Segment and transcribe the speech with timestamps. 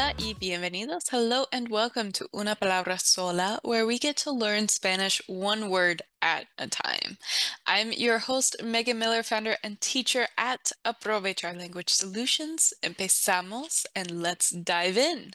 [0.00, 1.10] Hola y bienvenidos.
[1.10, 6.00] Hello and welcome to Una Palabra Sola, where we get to learn Spanish one word
[6.22, 7.18] at a time.
[7.66, 12.72] I'm your host, Megan Miller, founder and teacher at Aprovechar Language Solutions.
[12.82, 15.32] Empezamos and let's dive in.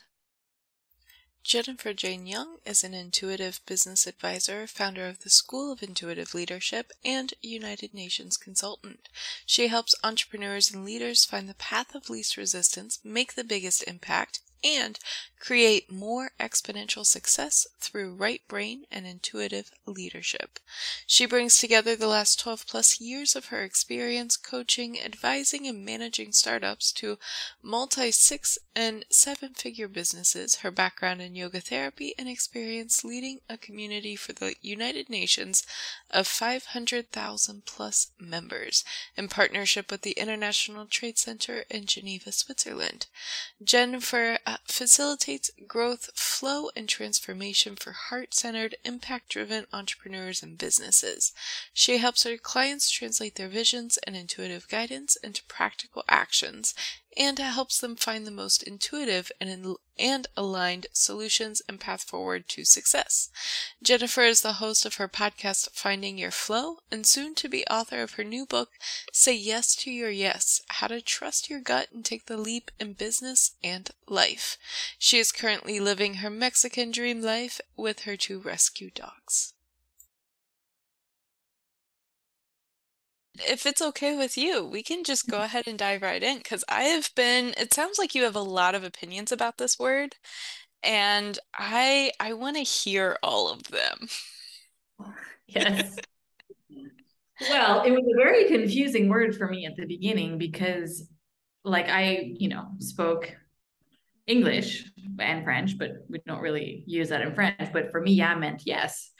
[1.44, 6.90] Jennifer Jane Young is an intuitive business advisor, founder of the School of Intuitive Leadership,
[7.04, 9.08] and United Nations consultant.
[9.46, 14.40] She helps entrepreneurs and leaders find the path of least resistance, make the biggest impact,
[14.64, 14.98] and
[15.38, 20.58] create more exponential success through right brain and intuitive leadership.
[21.06, 26.32] She brings together the last 12 plus years of her experience coaching, advising, and managing
[26.32, 27.18] startups to
[27.62, 33.56] multi six and seven figure businesses, her background in yoga therapy, and experience leading a
[33.56, 35.66] community for the United Nations
[36.10, 38.84] of 500,000 plus members
[39.16, 43.06] in partnership with the International Trade Center in Geneva, Switzerland.
[43.62, 45.25] Jennifer uh, facilitates
[45.66, 51.32] growth, flow, and transformation for heart centered, impact driven entrepreneurs and businesses.
[51.72, 56.74] She helps her clients translate their visions and intuitive guidance into practical actions
[57.16, 62.64] and helps them find the most intuitive and, and aligned solutions and path forward to
[62.64, 63.30] success.
[63.82, 68.02] Jennifer is the host of her podcast, Finding Your Flow, and soon to be author
[68.02, 68.70] of her new book,
[69.12, 72.92] Say Yes to Your Yes How to Trust Your Gut and Take the Leap in
[72.92, 74.58] Business and Life.
[74.98, 79.54] She is currently living her Mexican dream life with her two rescue dogs.
[83.38, 85.44] If it's okay with you, we can just go mm-hmm.
[85.44, 88.40] ahead and dive right in because I have been, it sounds like you have a
[88.40, 90.16] lot of opinions about this word,
[90.82, 94.08] and I I want to hear all of them.
[95.48, 95.96] Yes.
[97.48, 101.08] well, it was a very confusing word for me at the beginning because
[101.64, 103.32] like I, you know, spoke
[104.26, 107.72] English and French, but we don't really use that in French.
[107.72, 109.12] But for me, yeah meant yes.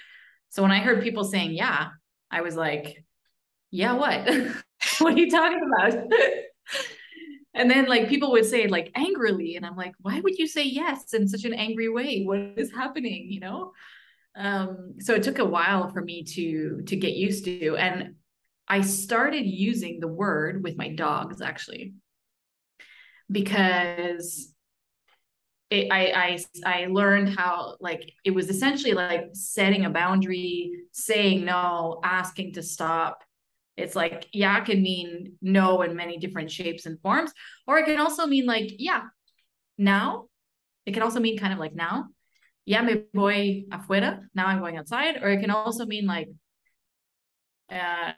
[0.48, 1.90] So when I heard people saying yeah,
[2.30, 3.04] I was like,
[3.76, 4.26] yeah, what?
[4.98, 5.92] what are you talking about?
[7.54, 10.64] and then like people would say like angrily, and I'm like, why would you say
[10.64, 12.22] yes in such an angry way?
[12.24, 13.26] What is happening?
[13.30, 13.72] You know?
[14.34, 17.76] Um, so it took a while for me to to get used to.
[17.76, 18.14] And
[18.66, 21.94] I started using the word with my dogs actually
[23.30, 24.52] because
[25.68, 31.44] it, I, I I learned how like it was essentially like setting a boundary, saying
[31.44, 33.22] no, asking to stop,
[33.76, 37.32] it's like, yeah, can mean no in many different shapes and forms,
[37.66, 39.02] or it can also mean like, yeah,
[39.78, 40.26] now.
[40.86, 42.06] It can also mean kind of like now.
[42.64, 44.20] Yeah, me voy afuera.
[44.34, 45.16] Now I'm going outside.
[45.22, 46.28] Or it can also mean like,
[47.70, 48.12] uh,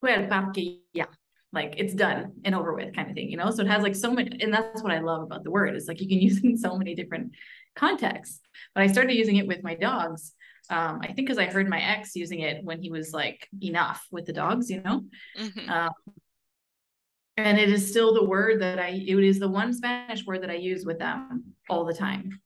[0.00, 1.06] fue al parque, yeah,
[1.52, 3.50] like it's done and over with kind of thing, you know?
[3.50, 5.88] So it has like so many, and that's what I love about the word It's
[5.88, 7.32] like you can use it in so many different
[7.74, 8.40] contexts.
[8.74, 10.34] But I started using it with my dogs
[10.70, 14.06] um, I think because I heard my ex using it when he was like enough
[14.10, 15.02] with the dogs, you know.
[15.38, 15.70] Mm-hmm.
[15.70, 15.92] Um,
[17.36, 18.88] and it is still the word that I.
[18.88, 22.40] It is the one Spanish word that I use with them all the time.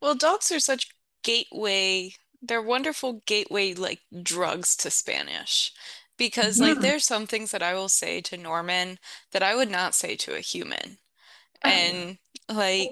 [0.00, 0.90] Well, dogs are such
[1.24, 2.12] gateway.
[2.42, 5.72] They're wonderful gateway like drugs to Spanish
[6.16, 8.98] because like there's some things that I will say to Norman
[9.32, 10.98] that I would not say to a human.
[11.62, 12.90] And like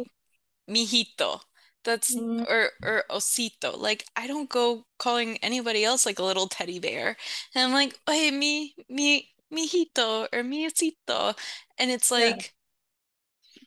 [0.69, 1.41] mijito
[1.86, 2.42] that's mm-hmm.
[2.52, 3.78] or or osito.
[3.78, 7.16] Like I don't go calling anybody else like a little teddy bear.
[7.54, 11.38] And I'm like, hey, mi mi mijito or mi osito.
[11.78, 12.52] And it's like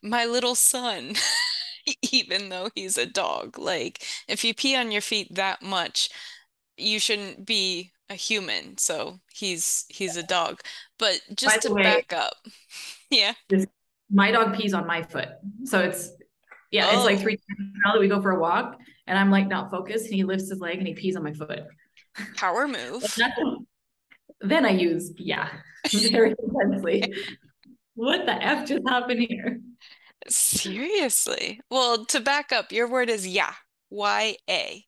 [0.03, 0.09] yeah.
[0.09, 1.15] my little son,
[2.11, 3.57] even though he's a dog.
[3.57, 6.09] Like if you pee on your feet that much,
[6.77, 8.77] you shouldn't be a human.
[8.77, 10.61] So he's he's a dog.
[10.99, 12.35] But just to way, back up.
[13.11, 13.33] Yeah.
[14.11, 15.29] My dog pees on my foot.
[15.63, 16.11] So it's
[16.71, 16.95] yeah, oh.
[16.95, 17.21] it's like oh.
[17.21, 20.13] three times now that we go for a walk and I'm like not focused and
[20.13, 21.63] he lifts his leg and he pees on my foot.
[22.35, 23.03] Power move.
[24.41, 25.49] then I use, yeah,
[26.11, 27.13] very intensely.
[27.95, 29.59] what the F just happened here?
[30.27, 31.59] Seriously.
[31.71, 33.53] Well, to back up, your word is yeah,
[33.89, 34.85] Y A.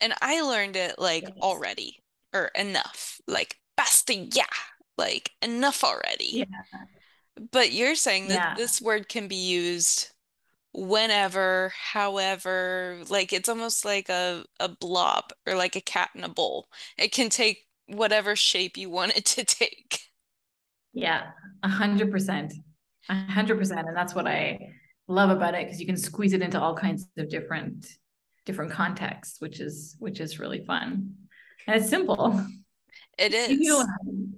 [0.00, 1.32] And I learned it like yes.
[1.42, 4.44] already or enough, like basta yeah,
[4.96, 6.46] like enough already.
[6.48, 6.80] Yeah.
[7.52, 8.54] But you're saying that yeah.
[8.56, 10.10] this word can be used
[10.72, 16.28] whenever, however, like it's almost like a, a blob or like a cat in a
[16.28, 16.68] bowl.
[16.98, 20.00] It can take whatever shape you want it to take.
[20.92, 21.30] Yeah,
[21.62, 22.52] a hundred percent.
[23.08, 23.86] A hundred percent.
[23.86, 24.58] And that's what I
[25.08, 27.86] love about it because you can squeeze it into all kinds of different
[28.46, 31.14] different contexts, which is which is really fun.
[31.66, 32.44] And it's simple.
[33.18, 33.84] It is.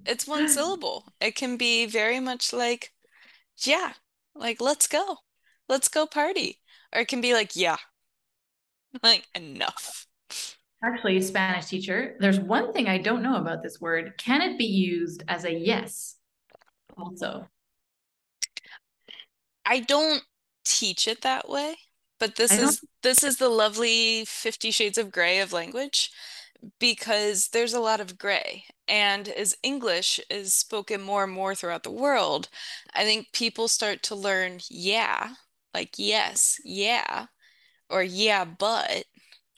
[0.04, 1.06] It's one syllable.
[1.20, 2.92] It can be very much like,
[3.58, 3.92] yeah,
[4.34, 5.18] Like, let's go.
[5.72, 6.60] Let's go party.
[6.94, 7.78] Or it can be like, yeah,
[9.02, 10.06] like enough.
[10.84, 14.12] Actually, Spanish teacher, there's one thing I don't know about this word.
[14.18, 16.16] Can it be used as a yes
[16.98, 17.48] also?
[19.64, 20.22] I don't
[20.66, 21.76] teach it that way,
[22.20, 26.10] but this is this is the lovely Fifty Shades of Grey of language
[26.78, 28.64] because there's a lot of gray.
[28.86, 32.50] And as English is spoken more and more throughout the world,
[32.94, 35.30] I think people start to learn yeah,
[35.74, 37.26] like yes, yeah,
[37.90, 39.04] or yeah, but,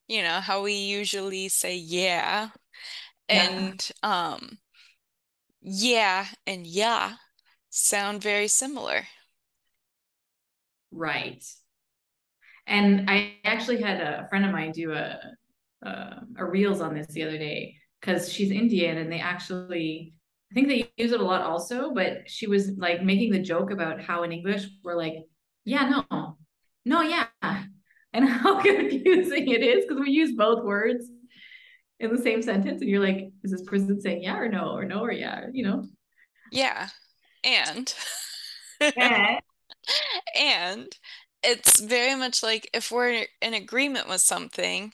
[0.09, 2.51] you know, how we usually say yeah.
[3.31, 4.59] Yeah, And um
[5.63, 7.17] yeah and yeah
[7.71, 9.07] sound very similar.
[10.93, 11.45] right.
[12.67, 15.19] And I actually had a friend of mine do a
[15.83, 20.15] a, a reels on this the other day because she's Indian and they actually
[20.51, 23.71] I think they use it a lot also, but she was like making the joke
[23.71, 25.15] about how in English we're like,
[25.65, 26.37] yeah, no,
[26.85, 27.27] no, yeah,
[28.13, 31.07] and how confusing it is because we use both words
[32.01, 34.85] in the same sentence, and you're like, is this person saying yeah or no or
[34.85, 35.87] no or yeah, you know?
[36.51, 36.89] Yeah.
[37.43, 37.93] And
[38.97, 39.39] Yeah.
[40.37, 40.89] and
[41.43, 44.93] it's very much like if we're in agreement with something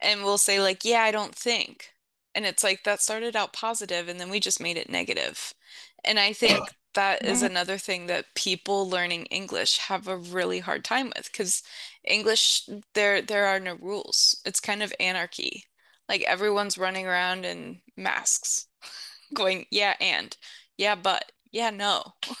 [0.00, 1.90] and we'll say like, yeah, I don't think.
[2.34, 5.54] And it's like that started out positive and then we just made it negative.
[6.04, 10.84] And I think that is another thing that people learning English have a really hard
[10.84, 11.62] time with because
[12.04, 14.40] English there there are no rules.
[14.44, 15.64] It's kind of anarchy.
[16.08, 18.66] Like everyone's running around in masks
[19.34, 20.36] going, yeah, and
[20.76, 22.14] yeah, but yeah, no.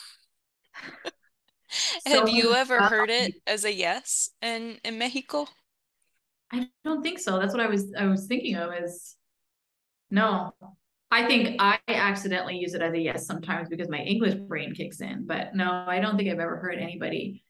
[2.06, 5.46] So Have you ever uh, heard it um, as a yes in in Mexico?
[6.52, 7.38] I don't think so.
[7.38, 9.16] That's what I was I was thinking of is
[10.10, 10.52] no.
[11.12, 15.00] I think I accidentally use it as a yes sometimes because my English brain kicks
[15.00, 15.26] in.
[15.26, 17.44] But no, I don't think I've ever heard anybody.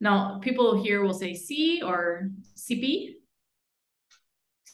[0.00, 3.10] No, people here will say C or CP.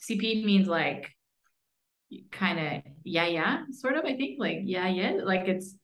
[0.09, 1.11] CP means like
[2.31, 4.39] kind of yeah, yeah, sort of, I think.
[4.39, 5.19] Like yeah, yeah.
[5.23, 5.75] Like it's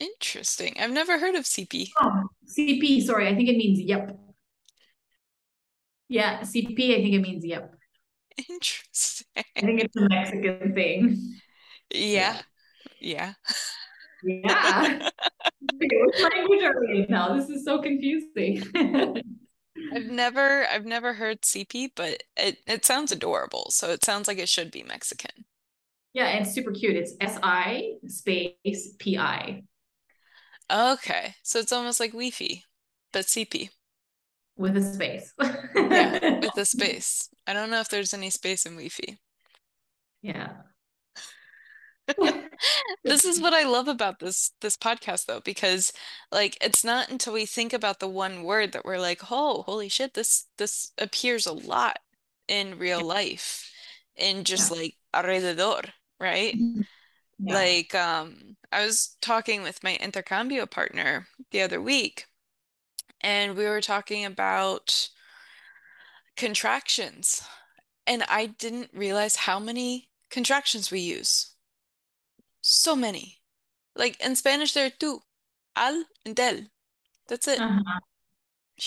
[0.00, 0.76] Interesting.
[0.78, 1.90] I've never heard of CP.
[2.00, 4.16] oh, CP, sorry, I think it means yep.
[6.08, 7.74] Yeah, CP, I think it means yep.
[8.48, 9.26] Interesting.
[9.36, 11.40] I think it's a Mexican thing.
[11.92, 12.36] Yeah,
[13.00, 13.34] Yeah.
[14.22, 15.10] yeah.
[15.60, 17.34] Which language are we in now?
[17.36, 18.62] This is so confusing.
[19.90, 23.70] I've never I've never heard CP, but it it sounds adorable.
[23.70, 25.44] So it sounds like it should be Mexican.
[26.14, 26.96] Yeah, and it's super cute.
[26.96, 29.62] It's S-I space P-I
[30.70, 31.34] Okay.
[31.42, 32.62] So it's almost like Wi-Fi,
[33.12, 33.70] but CP.
[34.56, 35.32] with a space.
[35.90, 37.30] Yeah, with a space.
[37.46, 39.18] I don't know if there's any space in Wi-Fi.
[40.22, 40.62] Yeah.
[43.06, 45.92] This is what I love about this this podcast though, because
[46.32, 49.88] like it's not until we think about the one word that we're like, oh, holy
[49.88, 51.98] shit, this this appears a lot
[52.48, 53.70] in real life
[54.16, 54.76] in just Yeah.
[54.76, 55.90] like alrededor,
[56.20, 56.58] right?
[57.38, 57.54] Yeah.
[57.54, 62.26] Like um I was talking with my intercambio partner the other week
[63.22, 65.10] and we were talking about
[66.36, 67.42] contractions
[68.06, 71.54] and I didn't realize how many contractions we use.
[72.70, 73.38] So many.
[73.96, 75.20] Like in Spanish, there are two,
[75.74, 76.60] al and del.
[77.26, 77.58] That's it.
[77.58, 78.00] Uh-huh.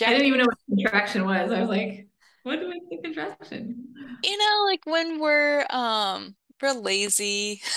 [0.06, 1.52] I didn't even know what contraction was.
[1.52, 2.08] I was like,
[2.44, 3.88] what do I think contraction?
[4.24, 7.62] You know, like when we're um we're lazy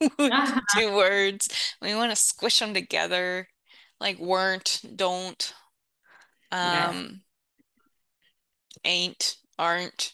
[0.00, 0.60] Uh-huh.
[0.70, 1.48] two words,
[1.82, 3.48] we want to squish them together,
[3.98, 5.52] like weren't, don't,
[6.52, 7.22] um,
[8.84, 10.12] ain't, aren't.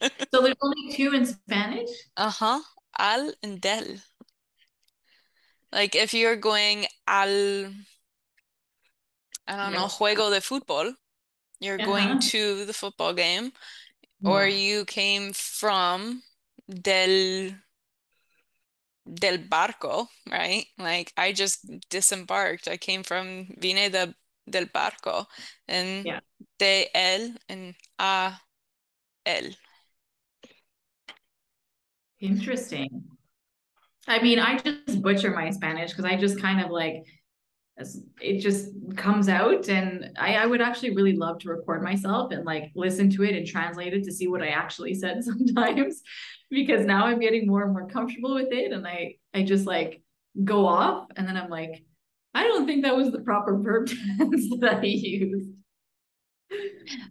[0.32, 1.90] So there's only two in Spanish?
[2.16, 2.60] Uh-huh.
[2.98, 3.96] Al and del.
[5.72, 7.28] Like if you're going al,
[9.46, 10.94] I don't know, juego de fútbol,
[11.60, 12.20] you're going Uh-huh.
[12.30, 13.52] to the football game,
[14.24, 16.22] or you came from
[16.68, 17.52] del
[19.06, 20.66] del barco, right?
[20.78, 22.68] Like I just disembarked.
[22.68, 24.14] I came from vine de,
[24.48, 25.26] del barco
[25.68, 26.20] and Yeah.
[26.58, 28.32] de él and a
[29.26, 29.56] él.
[32.20, 33.04] Interesting.
[34.06, 37.04] I mean, I just butcher my Spanish because I just kind of like
[38.20, 42.44] it just comes out and I, I would actually really love to record myself and
[42.44, 46.02] like listen to it and translate it to see what I actually said sometimes
[46.50, 50.02] because now I'm getting more and more comfortable with it and I I just like
[50.44, 51.82] go off and then I'm like
[52.34, 55.50] I don't think that was the proper verb tense that I used.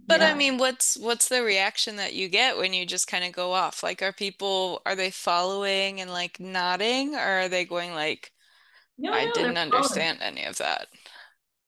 [0.08, 3.32] But I mean, what's what's the reaction that you get when you just kind of
[3.32, 3.84] go off?
[3.84, 8.32] Like, are people are they following and like nodding, or are they going like,
[8.98, 10.06] No, I no, didn't following.
[10.06, 10.90] understand any of that?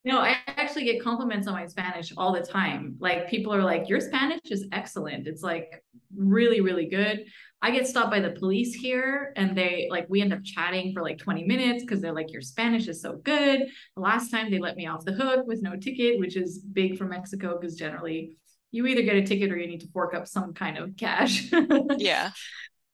[0.03, 2.95] No, I actually get compliments on my Spanish all the time.
[2.99, 5.83] Like people are like, "Your Spanish is excellent." It's like
[6.15, 7.25] really, really good.
[7.61, 11.03] I get stopped by the police here and they like we end up chatting for
[11.03, 14.57] like 20 minutes because they're like, "Your Spanish is so good." The last time they
[14.57, 18.37] let me off the hook with no ticket, which is big for Mexico because generally
[18.71, 21.51] you either get a ticket or you need to fork up some kind of cash.
[21.97, 22.31] Yeah.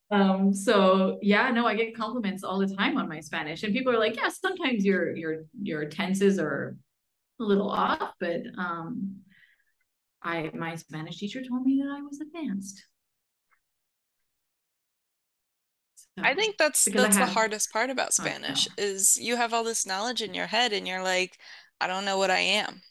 [0.09, 3.93] Um, so yeah, no, I get compliments all the time on my Spanish, and people
[3.93, 6.77] are like, "Yeah, sometimes your your your tenses are
[7.39, 9.17] a little off, but um,
[10.23, 12.83] I my Spanish teacher told me that I was advanced.
[16.17, 19.63] So, I think that's that's the hardest part about oh, Spanish is you have all
[19.63, 21.37] this knowledge in your head and you're like,
[21.79, 22.81] I don't know what I am.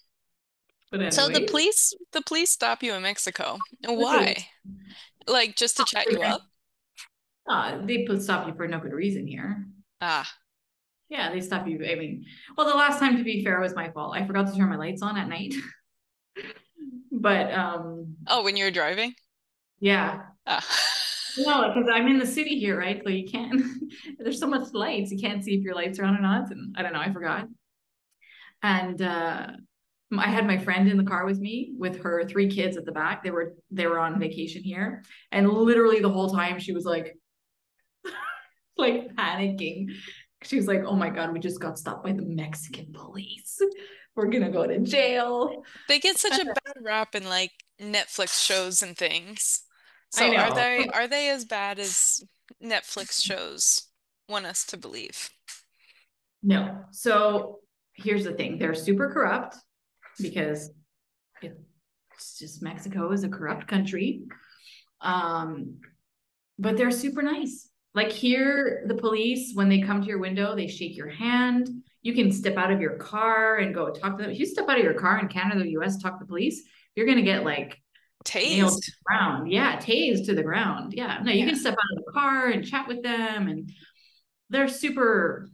[0.91, 3.59] but So the police the police stop you in Mexico.
[3.85, 4.47] Why?
[5.27, 6.43] Like just to chat you up?
[7.49, 9.67] uh, they put stop you for no good reason here.
[10.01, 10.31] Ah,
[11.09, 11.85] Yeah, they stop you.
[11.85, 12.25] I mean,
[12.57, 14.17] well, the last time to be fair was my fault.
[14.17, 15.55] I forgot to turn my lights on at night.
[17.13, 19.15] but um, oh, when you're driving?
[19.81, 20.65] yeah, Ah.
[21.39, 23.01] no, because I'm in the city here, right?
[23.05, 23.61] So you can't.
[24.19, 26.51] there's so much lights, you can't see if your lights are on or not.
[26.51, 27.47] And I don't know, I forgot.
[28.63, 29.49] And uh,
[30.17, 32.93] I had my friend in the car with me with her three kids at the
[32.93, 33.23] back.
[33.23, 37.17] They were they were on vacation here, and literally the whole time she was like,
[38.79, 39.89] like panicking.
[40.43, 43.61] She was like, "Oh my god, we just got stopped by the Mexican police.
[44.15, 48.83] We're gonna go to jail." They get such a bad rap in like Netflix shows
[48.83, 49.63] and things.
[50.17, 52.21] I So are they are they as bad as
[52.63, 53.89] Netflix shows
[54.29, 55.31] want us to believe?
[56.43, 56.85] No.
[56.93, 57.61] So
[57.95, 59.57] here's the thing: they're super corrupt
[60.19, 60.71] because
[62.17, 64.23] it's just Mexico is a corrupt country.
[65.01, 65.81] Um,
[66.59, 67.69] but they're super nice.
[67.97, 71.71] Like here, the police, when they come to your window, they shake your hand.
[72.03, 74.31] You can step out of your car and go talk to them.
[74.31, 76.63] If you step out of your car in Canada or US, talk to the police,
[76.95, 77.71] you're gonna get like
[78.27, 78.85] to Tased.
[78.85, 79.51] the ground.
[79.51, 80.93] Yeah, tased to the ground.
[80.95, 81.21] Yeah.
[81.23, 81.47] No, you Yeah.
[81.47, 83.73] can step out of the car and chat with them and
[84.51, 85.49] they're super,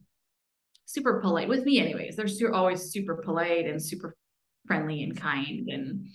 [0.86, 2.16] super polite with me anyways.
[2.16, 4.16] They're su- always super polite and super
[4.66, 6.08] friendly and kind and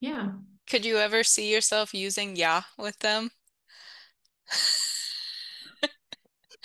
[0.00, 0.32] yeah.
[0.68, 3.32] Could you ever see yourself using yeah with them?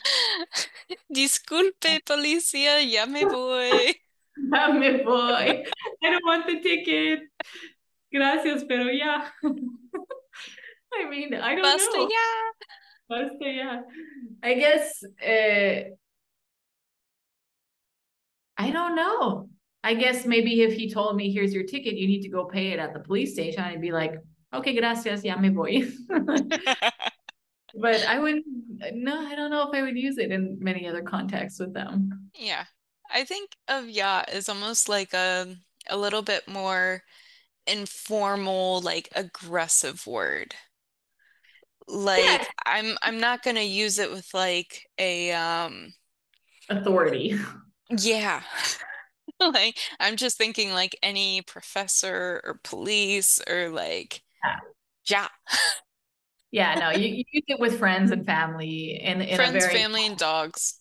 [1.09, 4.01] Disculpe, policía, ya me voy.
[4.51, 5.63] Ya me voy.
[6.03, 7.19] I don't want the ticket.
[8.11, 9.31] Gracias, pero ya.
[10.93, 12.07] I mean, I don't Basta know.
[12.09, 12.27] ya.
[13.09, 13.81] Basta, yeah.
[14.43, 15.89] I guess uh,
[18.57, 19.49] I don't know.
[19.83, 22.71] I guess maybe if he told me, here's your ticket, you need to go pay
[22.71, 24.15] it at the police station, I'd be like,
[24.53, 25.83] okay, gracias, ya me voy.
[27.77, 28.45] But I wouldn't,
[28.93, 32.29] no, I don't know if I would use it in many other contexts with them.
[32.37, 32.65] Yeah.
[33.13, 35.55] I think of yeah as almost like a
[35.89, 37.03] a little bit more
[37.67, 40.55] informal, like aggressive word.
[41.87, 45.93] Yeah, Like I'm I'm not gonna use it with like a um
[46.69, 47.37] authority.
[47.89, 48.41] yeah.
[49.39, 54.21] Like I'm just thinking like any professor or police or like
[55.09, 55.27] yeah.
[56.55, 59.73] Yeah, no, you, you use it with friends and family in in a Friends, very
[59.73, 60.79] family, and dogs.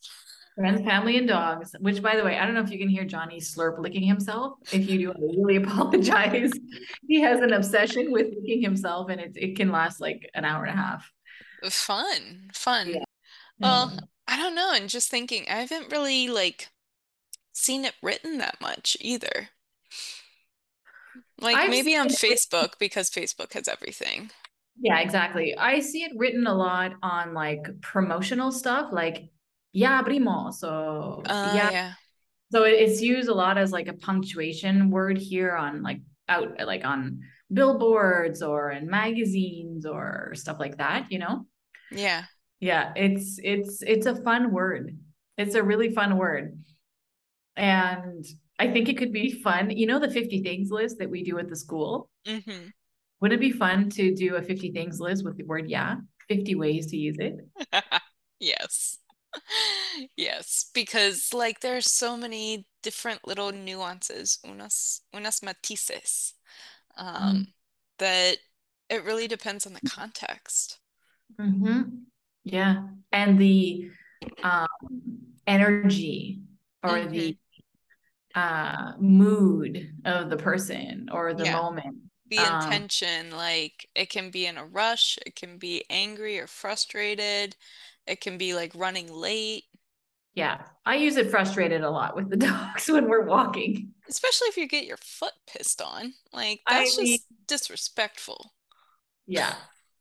[0.56, 1.74] friends, family, and dogs.
[1.80, 4.58] Which, by the way, I don't know if you can hear Johnny slurp licking himself.
[4.72, 6.52] If you do, I really apologize.
[7.08, 10.64] He has an obsession with licking himself, and it it can last like an hour
[10.64, 11.10] and a half.
[11.70, 12.88] Fun, fun.
[12.90, 13.04] Yeah.
[13.60, 13.98] Well, Mm.
[14.26, 16.70] I don't know, and just thinking, I haven't really like
[17.52, 19.50] seen it written that much either.
[21.40, 24.30] Like I've maybe on it, Facebook because Facebook has everything.
[24.84, 25.56] Yeah, exactly.
[25.56, 29.30] I see it written a lot on like promotional stuff, like
[29.72, 30.52] yeah, primo.
[30.52, 31.94] So Uh yeah, yeah.
[32.52, 36.84] So it's used a lot as like a punctuation word here on like out like
[36.84, 37.20] on
[37.52, 41.46] billboards or in magazines or stuff like that, you know?
[41.90, 42.26] Yeah.
[42.60, 44.98] Yeah, it's it's it's a fun word.
[45.36, 46.58] It's a really fun word.
[47.56, 48.24] And
[48.58, 49.70] I think it could be fun.
[49.70, 52.10] You know the 50 things list that we do at the school?
[52.26, 52.72] hmm
[53.20, 55.96] Wouldn't it be fun to do a 50 things list with the word yeah?
[56.28, 57.36] 50 ways to use it.
[58.40, 58.98] Yes.
[60.16, 66.34] Yes, because like there's so many different little nuances, unas unas matices,
[66.98, 67.06] Mm.
[67.06, 67.46] um,
[67.98, 68.38] that
[68.90, 70.78] it really depends on the context.
[71.38, 72.02] Mhm.
[72.44, 72.88] Yeah.
[73.12, 73.90] And the
[74.42, 74.68] um
[75.46, 76.40] energy
[76.82, 77.38] or hmm the
[78.34, 81.52] uh mood of the person or the Yeah.
[81.52, 81.98] moment.
[82.26, 86.46] The Um intention, like it can be in a rush, it can be angry or
[86.46, 87.56] frustrated,
[88.06, 89.64] it can be like running late.
[90.34, 93.92] yeah, I use it frustrated a lot with the dogs when we're walking.
[94.08, 96.14] Especially if you get your foot pissed on.
[96.32, 98.54] Like, I that's mean, just disrespectful.
[99.26, 99.54] yeah.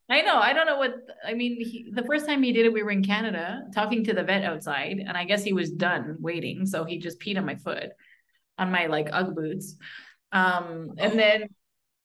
[0.10, 0.38] I know.
[0.38, 1.56] I don't know what I mean.
[1.60, 4.44] He, the first time he did it, we were in Canada talking to the vet
[4.44, 7.92] outside, and I guess he was done waiting, so he just peed on my foot,
[8.58, 9.76] on my like UGG boots.
[10.32, 11.50] Um, and Oh, then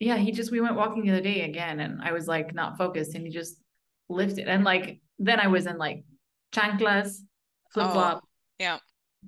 [0.00, 2.78] yeah, he just we went walking the other day again, and I was like not
[2.78, 3.61] focused, and he just
[4.09, 6.05] lifted, and like then I was in like
[6.52, 7.19] chanclas,
[7.73, 8.25] flip oh, flop,
[8.59, 8.78] yeah.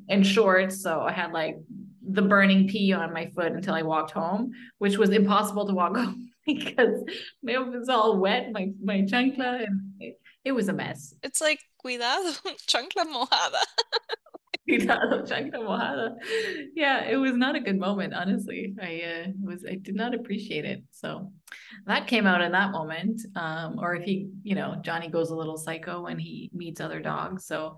[0.08, 1.56] and shorts, so I had like
[2.02, 5.96] the burning pee on my foot until I walked home, which was impossible to walk
[5.96, 7.02] home because
[7.42, 11.14] it was all wet, my my chancla, and it, it was a mess.
[11.22, 12.30] It's like, cuidado,
[12.68, 13.64] chancla mojada.
[15.26, 16.14] chancla mojada.
[16.74, 18.74] Yeah, it was not a good moment, honestly.
[18.80, 20.82] I uh, was I did not appreciate it.
[20.90, 21.32] So
[21.86, 23.22] that came out in that moment.
[23.36, 27.00] Um, or if he, you know, Johnny goes a little psycho when he meets other
[27.00, 27.46] dogs.
[27.46, 27.76] So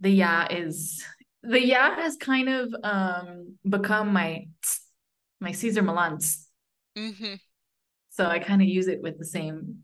[0.00, 1.04] the yeah is
[1.42, 4.46] the yeah has kind of um become my
[5.40, 6.18] my Cesar Millan.
[6.96, 7.34] hmm
[8.10, 9.78] So I kind of use it with the same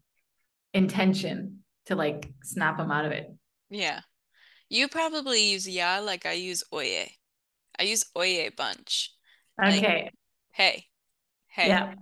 [0.75, 3.27] intention to like snap him out of it.
[3.71, 4.01] Yeah.
[4.71, 7.17] You probably use yeah like I use oye.
[7.79, 9.15] I use oye bunch.
[9.67, 10.11] Like, Okay.
[10.53, 10.89] hey,
[11.49, 11.95] hey, Yeah.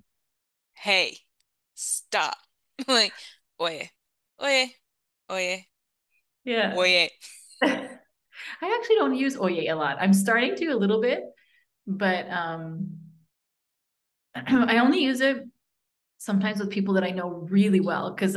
[0.74, 1.20] hey,
[1.74, 2.38] stop.
[2.88, 3.16] Like,
[3.60, 3.90] oye,
[4.40, 4.74] oye,
[5.30, 5.68] oye,
[6.44, 6.76] Yeah.
[6.76, 7.10] oye.
[7.62, 7.98] I
[8.62, 9.96] actually don't use oye a lot.
[10.00, 11.22] I'm starting to a little bit,
[11.86, 12.98] but um
[14.34, 15.44] I only use it
[16.18, 18.36] sometimes with people that I know really well because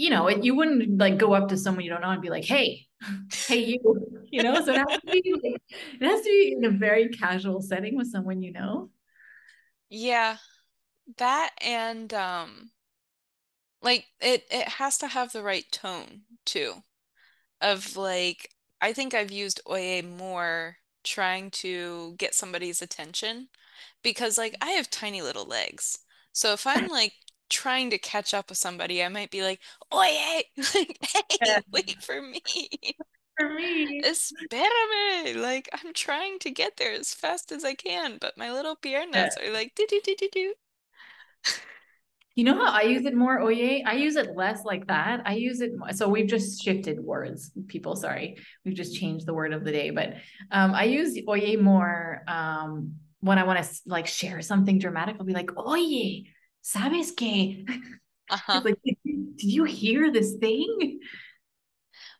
[0.00, 2.30] you know, it, you wouldn't like go up to someone you don't know and be
[2.30, 2.86] like, "Hey,
[3.46, 4.54] hey you," you know.
[4.64, 5.62] So it has to be like,
[6.00, 8.90] it has to be in a very casual setting with someone you know.
[9.90, 10.38] Yeah,
[11.18, 12.70] that and um
[13.82, 16.74] like it it has to have the right tone too.
[17.60, 23.48] Of like I think I've used oye more trying to get somebody's attention
[24.02, 25.98] because like I have tiny little legs.
[26.32, 27.14] So if I'm like
[27.50, 29.60] trying to catch up with somebody, I might be like,
[29.92, 30.98] "Oye, like,
[31.40, 32.42] Yeah, wait for me.
[33.38, 34.04] for me.
[34.04, 35.36] Espérame.
[35.36, 38.76] Like I'm trying to get there as fast as I can, but my little
[39.14, 39.30] Yeah.
[39.30, 40.54] piernas are like do do do do do.
[42.36, 43.82] You know how I use it more, oye?
[43.84, 45.22] I use it less like that.
[45.26, 45.92] I use it more.
[45.92, 47.96] So we've just shifted words, people.
[47.96, 48.36] Sorry.
[48.64, 49.90] We've just changed the word of the day.
[49.90, 50.14] But
[50.50, 55.16] um, I use oye more um, when I want to like share something dramatic.
[55.18, 56.22] I'll be like, oye,
[56.62, 57.64] ¿sabes qué?
[58.30, 58.60] Uh-huh.
[58.64, 58.96] Like, did
[59.42, 61.00] you, hear this thing?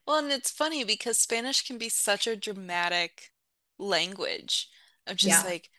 [0.07, 3.31] Well, and it's funny because Spanish can be such a dramatic
[3.79, 4.68] language
[5.07, 5.50] of just Yeah.
[5.50, 5.70] like,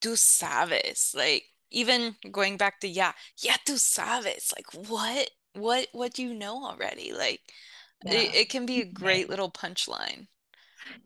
[0.00, 6.14] tú sabes, like even going back to yeah, yeah, tú sabes, like what, what, what
[6.14, 7.12] do you know already?
[7.12, 7.40] Like
[8.06, 8.40] it, Yeah.
[8.40, 10.28] it can be a great little punchline.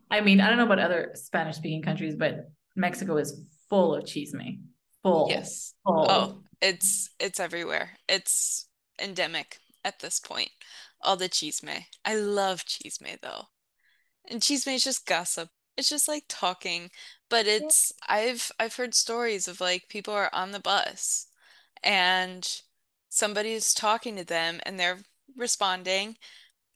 [0.09, 4.05] I mean, I don't know about other Spanish speaking countries, but Mexico is full of
[4.05, 4.59] chisme.
[5.07, 5.73] Full, Yes.
[5.85, 7.91] Oh, it's it's everywhere.
[8.07, 8.67] It's
[9.01, 10.51] endemic at this point.
[11.01, 11.85] All the chisme.
[12.03, 13.45] I love chisme though.
[14.29, 15.49] And chisme is just gossip.
[15.77, 16.89] It's just like talking,
[17.29, 21.27] but it's I've I've heard stories of like people are on the bus
[21.83, 22.61] and
[23.09, 24.99] somebody's talking to them and they're
[25.35, 26.17] responding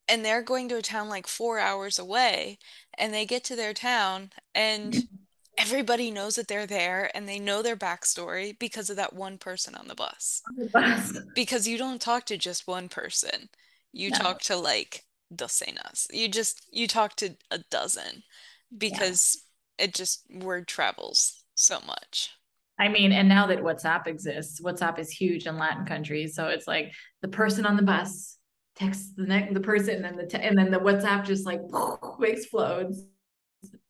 [0.07, 2.59] and they're going to a town like four hours away
[2.97, 5.15] and they get to their town and mm-hmm.
[5.61, 9.75] Everybody knows that they're there and they know their backstory because of that one person
[9.75, 10.41] on the bus.
[11.35, 13.49] Because you don't talk to just one person.
[13.93, 14.17] You No.
[14.17, 16.07] talk to like docenas.
[16.11, 18.23] You just you talk to a dozen
[18.71, 18.77] Yeah.
[18.77, 19.45] because
[19.77, 22.31] it just word travels so much.
[22.79, 26.35] I mean, and now that WhatsApp exists, WhatsApp is huge in Latin countries.
[26.35, 28.37] So it's like the person on the bus
[28.75, 31.61] texts the next the person, and the te- and then the WhatsApp just like
[32.23, 33.03] explodes,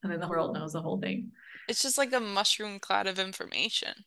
[0.04, 1.32] and then the world knows the whole thing.
[1.72, 4.04] It's just like a mushroom cloud of information.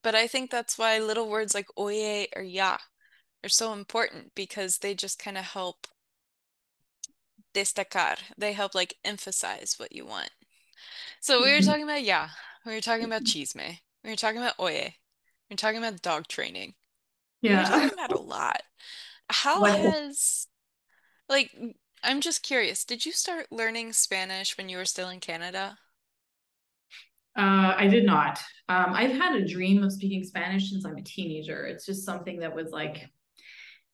[0.00, 2.76] But I think that's why little words like oye or ya
[3.42, 5.88] are so important because they just kind of help
[7.52, 8.18] destacar.
[8.38, 10.30] They help like emphasize what you want.
[11.20, 11.68] So we were mm-hmm.
[11.68, 12.28] talking about yeah,
[12.64, 13.58] we were talking about mm-hmm.
[13.58, 14.94] chisme, we were talking about oye,
[15.50, 16.74] we were talking about dog training.
[17.42, 18.62] Yeah, we were talking about a lot.
[19.30, 20.46] How has
[21.28, 21.50] like
[22.04, 25.78] I'm just curious, did you start learning Spanish when you were still in Canada?
[27.36, 28.38] Uh, I did not.
[28.68, 31.66] Um, I've had a dream of speaking Spanish since I'm a teenager.
[31.66, 33.08] It's just something that was like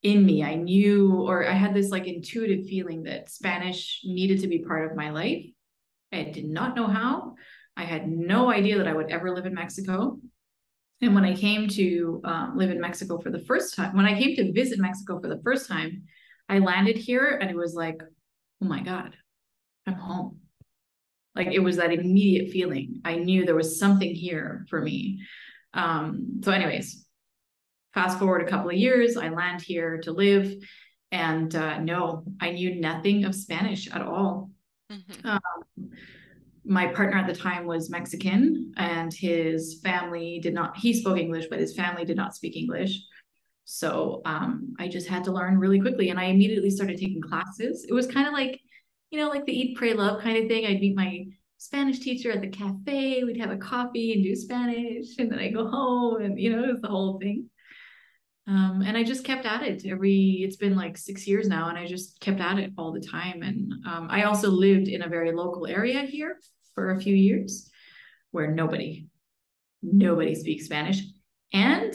[0.03, 0.45] in me.
[0.45, 4.91] I knew, or I had this like intuitive feeling that Spanish needed to be part
[4.91, 5.45] of my life.
[6.13, 7.35] I did not know how.
[7.77, 10.19] I had no idea that I would ever live in Mexico.
[11.01, 14.17] And when I came to um, live in Mexico for the first time, when I
[14.17, 16.05] came to visit Mexico for the first time,
[16.49, 18.01] I landed here and it was like,
[18.63, 19.17] oh my God,
[19.87, 20.42] I'm home.
[21.35, 23.01] Like it was that immediate feeling.
[23.05, 25.21] I knew there was something here for me.
[25.75, 27.07] Um, so, anyways,
[27.95, 30.55] fast forward a couple of years, I land here to live.
[31.11, 34.51] And uh, no, I knew nothing of Spanish at all.
[34.91, 35.27] Mm-hmm.
[35.27, 35.41] Um,
[36.65, 41.47] my partner at the time was Mexican, and his family did not, he spoke English,
[41.51, 43.01] but his family did not speak English.
[43.65, 46.11] So um, I just had to learn really quickly.
[46.11, 47.87] And I immediately started taking classes.
[47.89, 48.61] It was kind of like,
[49.13, 50.65] you know, like the eat, pray, love kind of thing.
[50.65, 51.27] I'd meet my
[51.59, 53.23] Spanish teacher at the cafe.
[53.23, 55.19] We'd have a coffee and do Spanish.
[55.19, 57.51] And then I go home and, you know, it was the whole thing.
[58.49, 61.79] Um, and I just kept at it every, it's been like six years now, and
[61.79, 63.43] I just kept at it all the time.
[63.43, 66.41] And um, I also lived in a very local area here
[66.75, 67.71] for a few years
[68.31, 69.07] where nobody,
[69.83, 71.03] nobody speaks Spanish.
[71.53, 71.95] And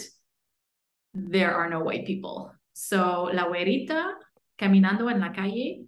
[1.15, 2.53] there are no white people.
[2.73, 4.13] So La Güerita,
[4.57, 5.86] caminando en la calle,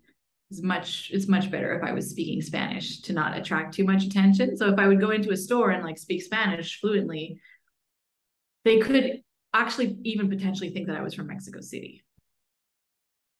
[0.51, 4.03] is much it's much better if I was speaking Spanish to not attract too much
[4.03, 4.57] attention.
[4.57, 7.39] So if I would go into a store and like speak Spanish fluently,
[8.65, 9.21] they could
[9.53, 12.03] actually even potentially think that I was from Mexico City.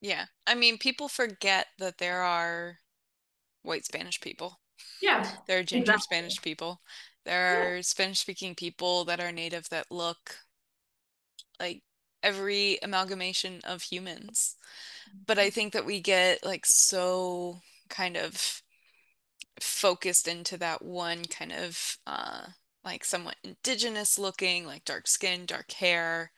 [0.01, 0.25] Yeah.
[0.47, 2.77] I mean, people forget that there are
[3.63, 4.59] white Spanish people.
[5.01, 5.29] Yeah.
[5.47, 6.17] There are ginger exactly.
[6.17, 6.81] Spanish people.
[7.25, 7.81] There are yeah.
[7.81, 10.37] Spanish speaking people that are native that look
[11.59, 11.83] like
[12.23, 14.55] every amalgamation of humans.
[15.25, 18.61] But I think that we get like so kind of
[19.59, 22.45] focused into that one kind of uh
[22.83, 26.31] like somewhat indigenous looking, like dark skin, dark hair,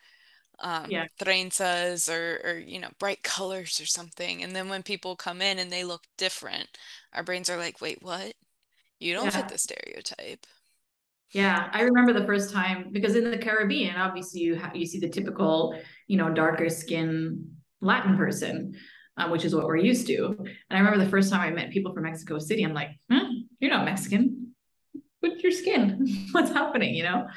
[0.60, 1.06] um, yeah.
[1.22, 4.44] trenzas or, or, you know, bright colors or something.
[4.44, 6.68] And then when people come in and they look different,
[7.14, 8.34] our brains are like, wait, what?
[9.00, 9.32] You don't yeah.
[9.32, 10.46] fit the stereotype.
[11.32, 15.00] Yeah, I remember the first time because in the Caribbean, obviously you ha- you see
[15.00, 18.76] the typical, you know, darker skin Latin person,
[19.18, 20.36] uh, which is what we're used to.
[20.38, 23.26] And I remember the first time I met people from Mexico City, I'm like, huh,
[23.60, 24.54] you're not Mexican
[25.22, 26.28] with your skin?
[26.32, 26.96] What's happening?
[26.96, 27.28] You know?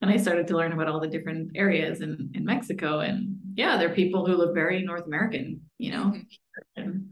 [0.00, 3.00] And I started to learn about all the different areas in, in Mexico.
[3.00, 6.04] And yeah, there are people who look very North American, you know?
[6.04, 6.20] Mm-hmm.
[6.76, 7.10] And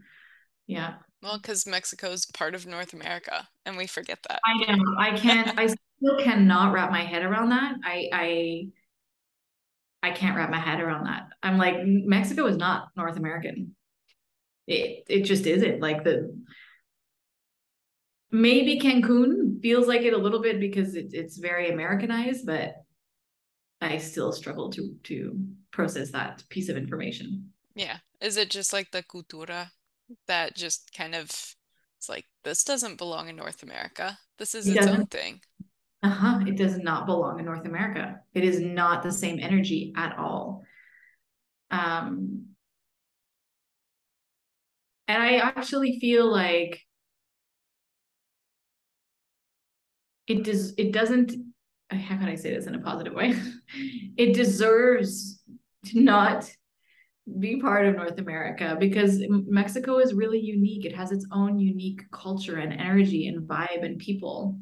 [0.67, 0.95] yeah.
[1.21, 4.39] Well, because Mexico is part of North America and we forget that.
[4.45, 4.95] I know.
[4.99, 7.75] I can't, I still cannot wrap my head around that.
[7.83, 8.67] I, I,
[10.03, 11.29] I can't wrap my head around that.
[11.41, 13.73] I'm like, Mexico is not North American.
[14.67, 16.37] It, it just isn't like the,
[18.29, 22.73] maybe Cancun feels like it a little bit because it, it's very Americanized, but
[23.79, 25.39] I still struggle to to
[25.71, 27.51] process that piece of information.
[27.75, 27.97] Yeah.
[28.21, 29.69] Is it just like the cultura
[30.27, 31.25] that just kind of
[31.97, 34.17] it's like this doesn't belong in North America.
[34.37, 35.39] This is it its own thing.
[36.03, 36.41] Uh-huh.
[36.45, 38.19] It does not belong in North America.
[38.33, 40.63] It is not the same energy at all.
[41.71, 42.47] Um
[45.07, 46.81] and I actually feel like
[50.27, 51.33] it does it doesn't
[51.89, 53.35] how can I say this in a positive way?
[54.17, 55.41] it deserves
[55.85, 56.49] to not
[57.39, 60.85] be part of North America because Mexico is really unique.
[60.85, 64.59] It has its own unique culture and energy and vibe and people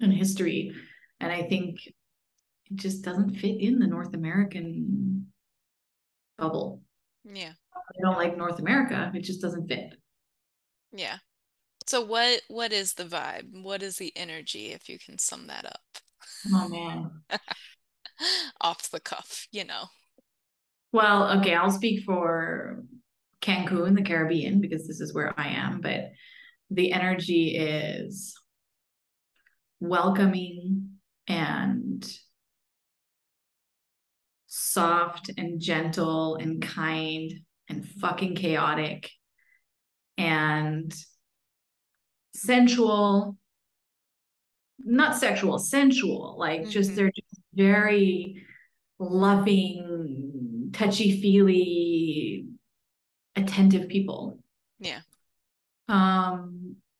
[0.00, 0.72] and history.
[1.20, 5.26] And I think it just doesn't fit in the North American
[6.36, 6.82] bubble.
[7.24, 7.52] Yeah.
[7.74, 9.10] I don't like North America.
[9.14, 9.94] It just doesn't fit.
[10.92, 11.18] Yeah.
[11.86, 13.62] So what what is the vibe?
[13.62, 15.80] What is the energy if you can sum that up?
[16.52, 17.10] Oh man.
[18.60, 19.84] Off the cuff, you know.
[20.92, 22.82] Well, okay, I'll speak for
[23.40, 26.10] Cancun, the Caribbean, because this is where I am, but
[26.70, 28.34] the energy is
[29.80, 30.90] welcoming
[31.26, 32.10] and
[34.46, 37.32] soft and gentle and kind
[37.68, 39.10] and fucking chaotic
[40.16, 40.94] and
[42.34, 43.36] sensual
[44.78, 46.70] not sexual sensual like mm-hmm.
[46.70, 48.42] just they're just very
[48.98, 52.46] loving touchy feely
[53.36, 54.38] attentive people
[54.80, 55.00] yeah
[55.88, 56.57] um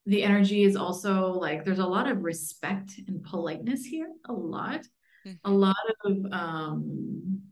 [0.08, 4.80] the energy is also like there's a lot of respect and politeness here a lot
[5.26, 5.32] mm-hmm.
[5.44, 7.42] a lot of um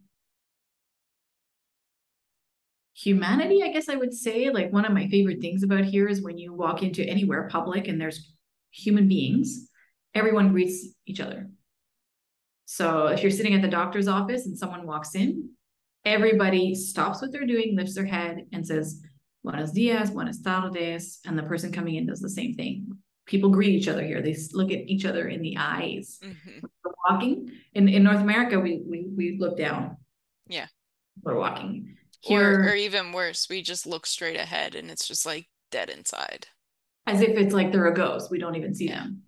[2.97, 4.51] humanity, I guess I would say.
[4.51, 7.89] Like one of my favorite things about here is when you walk into anywhere public
[7.89, 8.33] and there's
[8.71, 9.69] human beings,
[10.15, 11.49] everyone greets each other.
[12.65, 15.51] So if you're sitting at the doctor's office and someone walks in,
[16.05, 19.01] everybody stops what they're doing, lifts their head, and says,
[19.47, 21.21] Buenos dias, buenas tardes.
[21.25, 22.99] And the person coming in does the same thing.
[23.27, 24.21] People greet each other here.
[24.21, 26.19] They look at each other in the eyes.
[26.23, 26.67] Mm-hmm.
[27.09, 29.97] walking in, in North America, we, we we look down.
[30.49, 30.67] Yeah.
[31.23, 31.97] We're walking
[32.29, 36.49] or, or even worse, we just look straight ahead and it's just like dead inside.
[37.07, 38.31] as if it's like they're a ghost.
[38.31, 39.23] We don't even see them.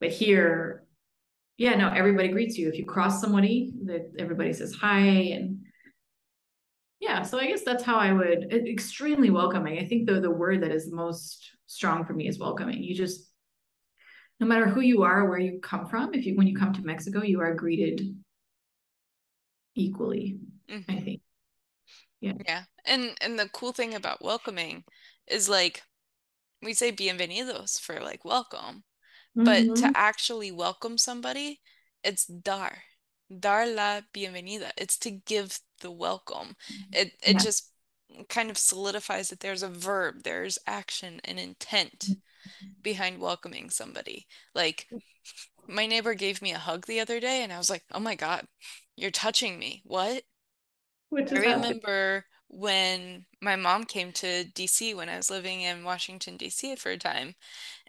[0.00, 0.84] But here,
[1.58, 2.68] yeah, no, everybody greets you.
[2.68, 5.60] If you cross somebody, that everybody says hi and
[7.00, 9.78] yeah, so I guess that's how I would extremely welcoming.
[9.78, 12.82] I think the the word that is most strong for me is welcoming.
[12.82, 13.30] You just
[14.38, 16.82] no matter who you are, where you come from, if you when you come to
[16.82, 18.02] Mexico, you are greeted
[19.74, 20.90] equally, mm-hmm.
[20.90, 21.22] I think.
[22.20, 22.32] Yeah.
[22.46, 22.62] Yeah.
[22.84, 24.84] And and the cool thing about welcoming
[25.26, 25.82] is like
[26.62, 28.84] we say bienvenidos for like welcome,
[29.36, 29.44] mm-hmm.
[29.44, 29.92] but to mm-hmm.
[29.94, 31.60] actually welcome somebody,
[32.04, 32.82] it's dar.
[33.38, 34.72] Dar la bienvenida.
[34.76, 36.56] It's to give the welcome.
[36.72, 36.94] Mm-hmm.
[36.94, 37.38] It it yeah.
[37.38, 37.70] just
[38.28, 42.68] kind of solidifies that there's a verb, there's action and intent mm-hmm.
[42.82, 44.26] behind welcoming somebody.
[44.54, 44.88] Like
[45.66, 48.14] my neighbor gave me a hug the other day and I was like, "Oh my
[48.14, 48.46] god,
[48.96, 50.22] you're touching me." What?
[51.10, 56.36] Which I remember when my mom came to DC when I was living in Washington
[56.36, 57.34] DC for a time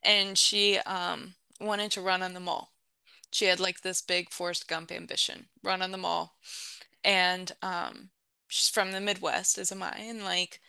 [0.04, 2.74] and she um wanted to run on the mall.
[3.32, 6.36] She had like this big Forrest Gump ambition, run on the mall
[7.04, 8.10] and um,
[8.48, 9.98] she's from the Midwest, as am I.
[9.98, 10.60] And like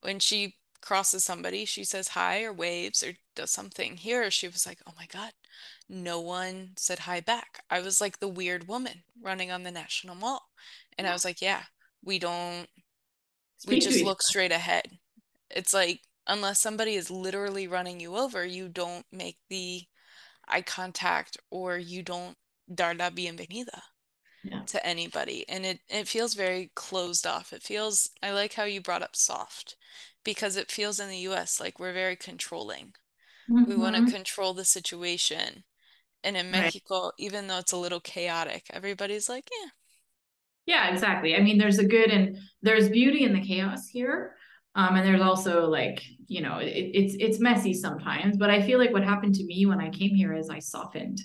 [0.00, 3.96] when she crosses somebody, she says hi or waves or does something.
[3.96, 5.32] Here, she was like, "Oh my God,
[5.88, 10.14] no one said hi back." I was like the weird woman running on the National
[10.14, 10.42] Mall,
[10.98, 11.62] and I was like, "Yeah,
[12.04, 12.68] we don't.
[13.66, 14.98] We just look straight ahead.
[15.50, 19.86] It's like." Unless somebody is literally running you over, you don't make the
[20.48, 22.36] eye contact or you don't
[22.74, 23.80] dar la bienvenida
[24.50, 24.62] yeah.
[24.66, 28.80] to anybody and it it feels very closed off it feels i like how you
[28.80, 29.76] brought up soft
[30.24, 32.92] because it feels in the us like we're very controlling
[33.50, 33.68] mm-hmm.
[33.68, 35.64] we want to control the situation
[36.24, 37.12] and in mexico right.
[37.18, 39.70] even though it's a little chaotic everybody's like yeah
[40.66, 44.34] yeah exactly i mean there's a good and there's beauty in the chaos here
[44.76, 48.78] um, and there's also like you know it, it's it's messy sometimes but i feel
[48.78, 51.20] like what happened to me when i came here is i softened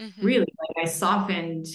[0.00, 0.24] mm-hmm.
[0.24, 1.66] really like i softened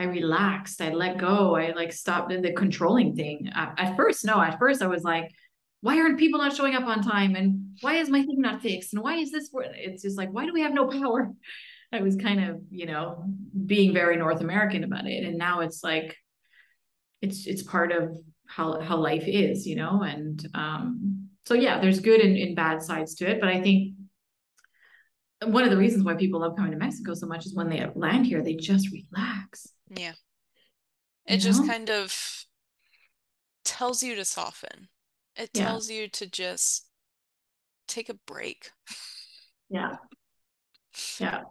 [0.00, 0.80] I relaxed.
[0.80, 1.56] I let go.
[1.56, 3.50] I like stopped the controlling thing.
[3.54, 4.40] At, at first, no.
[4.40, 5.30] At first, I was like,
[5.82, 7.34] why aren't people not showing up on time?
[7.36, 8.94] And why is my thing not fixed?
[8.94, 9.50] And why is this?
[9.74, 11.30] It's just like, why do we have no power?
[11.92, 13.24] I was kind of, you know,
[13.66, 15.24] being very North American about it.
[15.24, 16.16] And now it's like,
[17.20, 20.02] it's it's part of how how life is, you know.
[20.02, 23.38] And um, so yeah, there's good and, and bad sides to it.
[23.40, 23.96] But I think
[25.44, 27.86] one of the reasons why people love coming to Mexico so much is when they
[27.94, 29.66] land here, they just relax.
[29.90, 30.12] Yeah.
[31.26, 31.68] It you just know?
[31.68, 32.46] kind of
[33.64, 34.88] tells you to soften.
[35.36, 35.66] It yeah.
[35.66, 36.86] tells you to just
[37.86, 38.70] take a break.
[39.68, 39.96] Yeah.
[41.18, 41.42] Yeah.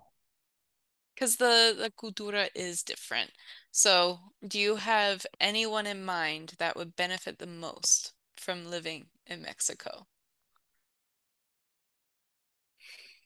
[1.13, 3.31] Because the, the cultura is different.
[3.71, 9.41] So, do you have anyone in mind that would benefit the most from living in
[9.41, 10.07] Mexico?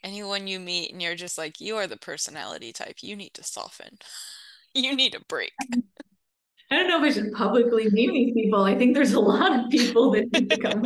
[0.04, 3.44] Anyone you meet and you're just like, you are the personality type, you need to
[3.44, 4.00] soften.
[4.74, 5.54] You need a break.
[6.72, 8.64] I don't know if I should publicly name these people.
[8.64, 10.86] I think there's a lot of people that need to come,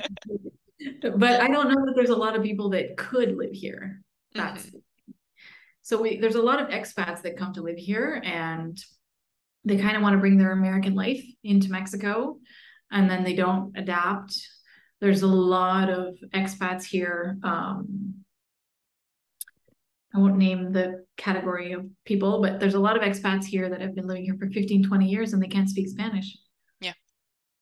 [1.17, 4.01] but I don't know that there's a lot of people that could live here.
[4.33, 5.11] That's mm-hmm.
[5.81, 8.77] so we there's a lot of expats that come to live here and
[9.63, 12.37] they kind of want to bring their American life into Mexico
[12.91, 14.37] and then they don't adapt.
[14.99, 18.15] There's a lot of expats here um,
[20.17, 23.81] I won't name the category of people, but there's a lot of expats here that
[23.81, 26.35] have been living here for 15, 20 years and they can't speak Spanish.
[26.81, 26.93] Yeah.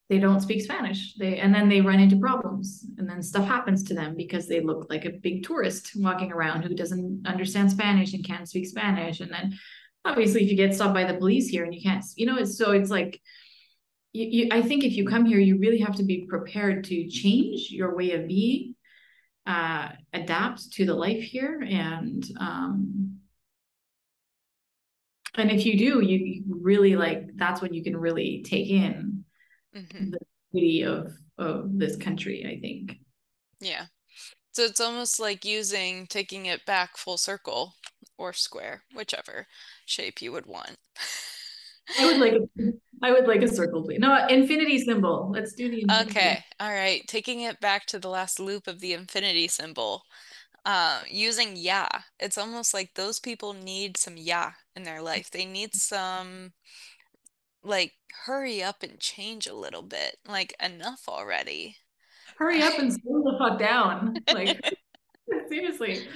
[0.08, 1.14] They don't speak Spanish.
[1.18, 4.60] They and then they run into problems and then stuff happens to them because they
[4.60, 9.20] look like a big tourist walking around who doesn't understand Spanish and can't speak Spanish.
[9.20, 9.58] And then
[10.06, 12.56] obviously if you get stopped by the police here and you can't, you know, it's
[12.56, 13.20] so it's like
[14.14, 17.06] you, you I think if you come here, you really have to be prepared to
[17.08, 18.75] change your way of being
[19.46, 21.62] uh, adapt to the life here.
[21.66, 23.18] And um,
[25.36, 29.24] and if you do you, really like that's when you can really take in
[29.76, 30.10] mm-hmm.
[30.10, 30.18] the
[30.52, 32.98] beauty of of this country i think.
[33.60, 33.86] Yeah.
[34.52, 37.74] So it's almost like using taking it back full circle
[38.16, 39.46] or square whichever
[39.84, 40.76] shape you would want.
[42.00, 42.34] I would like
[43.02, 43.98] I would like a circle, please.
[43.98, 45.30] No, infinity symbol.
[45.32, 46.10] Let's do the infinity.
[46.10, 46.44] Okay.
[46.60, 47.02] All right.
[47.06, 50.02] Taking it back to the last loop of the infinity symbol.
[50.64, 51.88] Uh, using yeah.
[52.18, 55.30] It's almost like those people need some yeah in their life.
[55.30, 56.52] They need some
[57.62, 57.92] like
[58.24, 60.16] hurry up and change a little bit.
[60.26, 61.76] Like enough already.
[62.38, 64.16] Hurry up and slow the fuck down.
[64.32, 64.60] Like
[65.48, 66.06] seriously.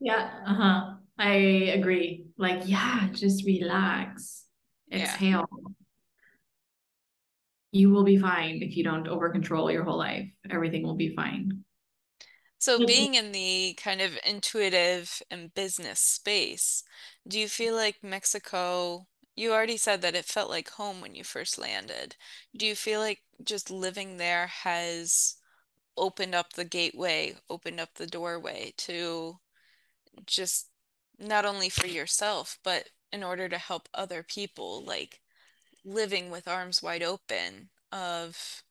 [0.00, 0.30] Yeah.
[0.46, 0.94] Uh-huh.
[1.18, 1.32] I
[1.74, 2.26] agree.
[2.36, 4.44] Like, yeah, just relax
[4.92, 5.48] exhale.
[5.50, 5.72] Yeah.
[7.78, 10.28] You will be fine if you don't over control your whole life.
[10.50, 11.62] Everything will be fine.
[12.58, 16.82] So being in the kind of intuitive and business space,
[17.28, 21.22] do you feel like Mexico, you already said that it felt like home when you
[21.22, 22.16] first landed.
[22.56, 25.36] Do you feel like just living there has
[25.96, 29.38] opened up the gateway, opened up the doorway to
[30.26, 30.66] just
[31.16, 35.20] not only for yourself, but in order to help other people, like
[35.88, 38.62] living with arms wide open of,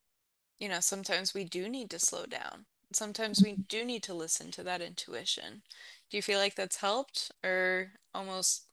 [0.60, 2.66] you know, sometimes we do need to slow down.
[2.94, 5.64] Sometimes we do need to listen to that intuition.
[6.10, 8.66] Do you feel like that's helped or almost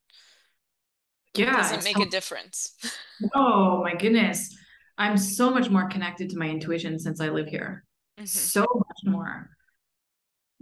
[1.35, 2.75] Yeah, doesn't make a difference?
[3.35, 4.55] oh my goodness.
[4.99, 7.85] I'm so much more connected to my intuition since I live here.
[8.19, 9.51] hmm So much more.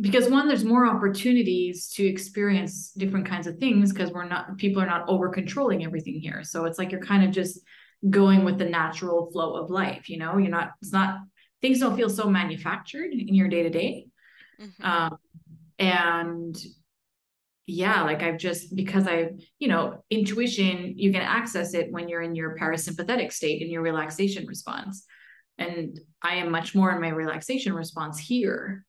[0.03, 4.83] Because one, there's more opportunities to experience different kinds of things because we're not people
[4.83, 6.43] are not over controlling everything here.
[6.45, 7.61] So it's like you're kind of just
[8.11, 10.37] going with the natural flow of life, you know?
[10.39, 11.21] You're not, it's not
[11.63, 14.07] things don't feel so manufactured in your day to day.
[15.79, 16.57] and
[17.67, 22.23] yeah, like I've just because I, you know, intuition, you can access it when you're
[22.23, 25.05] in your parasympathetic state in your relaxation response.
[25.59, 28.85] And I am much more in my relaxation response here.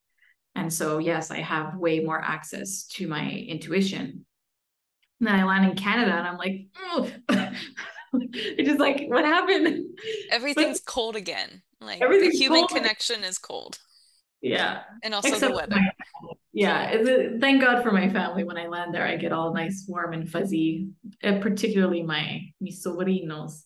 [0.55, 4.25] And so, yes, I have way more access to my intuition.
[5.19, 7.09] And then I land in Canada and I'm like, oh,
[8.13, 9.65] it's just like, what happened?
[9.95, 11.61] But Everything's cold again.
[11.81, 12.69] Like the human cold.
[12.69, 13.77] connection is cold,
[14.41, 14.83] Yeah.
[15.03, 15.79] and also the weather.
[16.53, 18.43] Yeah, a- thank God for my family.
[18.45, 20.89] When I land there, I get all nice, warm, and fuzzy,
[21.23, 23.63] uh, particularly my mis sobrinos.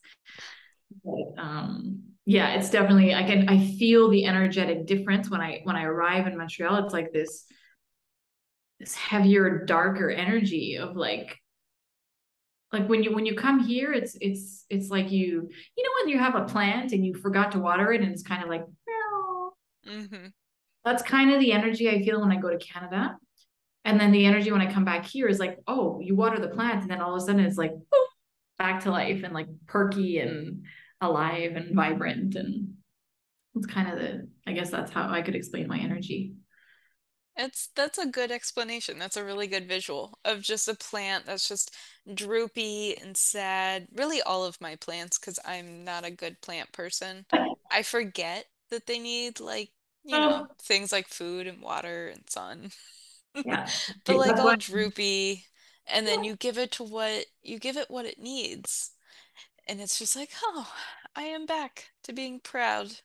[1.04, 5.78] But, um, yeah, it's definitely I can I feel the energetic difference when I when
[5.78, 6.84] I arrive in Montreal.
[6.84, 7.46] It's like this
[8.82, 11.38] this heavier, darker energy of like
[12.74, 16.10] like when you when you come here, it's it's it's like you you know when
[16.10, 18.66] you have a plant and you forgot to water it and it's kind of like
[18.86, 19.54] "Meow."
[19.88, 20.28] hmm
[20.84, 23.18] that's kind of the energy I feel when I go to Canada.
[23.84, 26.48] And then the energy when I come back here is like, oh, you water the
[26.48, 28.08] plant, and then all of a sudden it's like boom,
[28.58, 30.64] back to life and like perky and
[31.02, 32.36] alive and vibrant.
[32.36, 32.76] And
[33.56, 36.36] it's kind of the, I guess that's how I could explain my energy.
[37.40, 38.98] It's that's a good explanation.
[38.98, 41.74] That's a really good visual of just a plant that's just
[42.12, 43.88] droopy and sad.
[43.94, 47.26] Really all of my plants, because I'm not a good plant person.
[47.70, 49.72] I forget that they need like,
[50.04, 52.72] you know, Oh, things like food and water and sun.
[53.44, 53.72] yeah.
[54.06, 55.46] But like all droopy
[55.88, 58.92] and then you give it to what you give it what it needs.
[59.68, 60.72] And it's just like, oh,
[61.16, 63.00] I am back to being proud mm.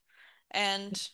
[0.52, 1.08] and,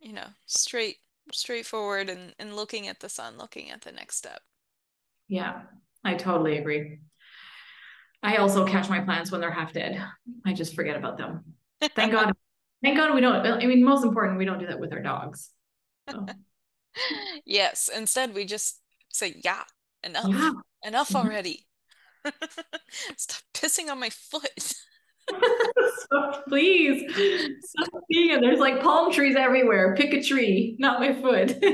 [0.00, 0.96] you know, straight
[1.32, 4.40] straightforward and, and looking at the sun, looking at the next step.
[5.28, 5.62] Yeah,
[6.04, 6.98] I totally agree.
[8.22, 10.02] I also catch my plants when they're half dead.
[10.46, 11.44] I just forget about them.
[11.94, 12.32] Thank God.
[12.82, 13.46] Thank God we don't.
[13.46, 15.50] I mean, most important, we don't do that with our dogs.
[16.10, 16.26] So,
[17.46, 18.80] Yes, instead we just
[19.10, 19.62] say, yeah,
[20.02, 20.08] yeah.
[20.10, 20.54] enough.
[20.82, 21.66] Enough already.
[23.16, 24.74] Stop pissing on my foot.
[26.10, 27.02] So please
[27.62, 28.40] stop being.
[28.40, 29.94] There's like palm trees everywhere.
[29.96, 31.56] Pick a tree, not my foot.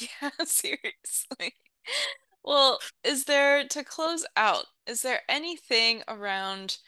[0.00, 1.54] Yeah, seriously.
[2.44, 6.78] Well, is there, to close out, is there anything around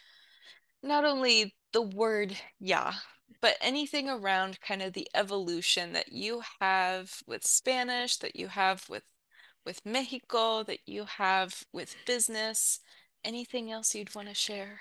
[0.83, 2.93] not only the word ya,
[3.41, 8.89] but anything around kind of the evolution that you have with Spanish, that you have
[8.89, 9.05] with
[9.65, 12.81] with Mexico, that you have with business?
[13.25, 14.81] Anything else you'd want to share?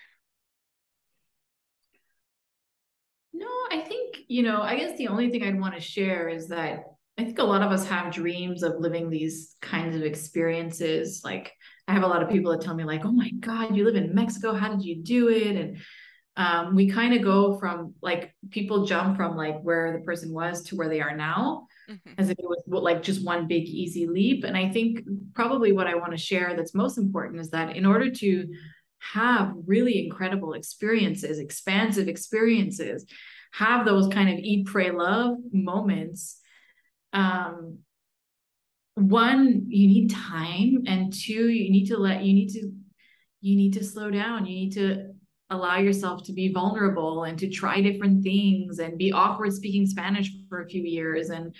[3.33, 6.47] No, I think, you know, I guess the only thing I'd want to share is
[6.47, 6.83] that
[7.17, 11.21] I think a lot of us have dreams of living these kinds of experiences.
[11.23, 11.53] Like,
[11.87, 13.95] I have a lot of people that tell me, like, oh my God, you live
[13.95, 14.53] in Mexico.
[14.53, 15.55] How did you do it?
[15.55, 15.77] And
[16.37, 20.63] um, we kind of go from like people jump from like where the person was
[20.63, 24.05] to where they are now hmm as if it was like just one big easy
[24.05, 24.43] leap.
[24.43, 24.99] And I think
[25.33, 28.47] probably what I want to share that's most important is that in order to
[28.99, 33.05] have really incredible experiences, expansive experiences,
[33.53, 36.39] have those kind of eat, pray, love moments.
[37.13, 37.79] Um,
[38.95, 42.71] one, you need time, and two, you need to let you need to
[43.41, 44.45] you need to slow down.
[44.45, 45.08] You need to
[45.49, 50.31] allow yourself to be vulnerable and to try different things and be awkward speaking Spanish
[50.47, 51.55] for a few years and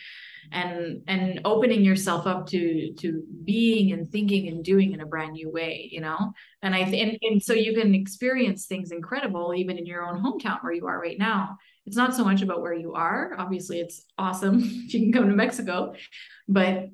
[0.51, 5.33] and and opening yourself up to to being and thinking and doing in a brand
[5.33, 6.33] new way, you know?
[6.61, 10.63] And I and, and so you can experience things incredible even in your own hometown
[10.63, 11.57] where you are right now.
[11.85, 13.35] It's not so much about where you are.
[13.37, 15.93] Obviously, it's awesome if you can come to Mexico,
[16.47, 16.89] but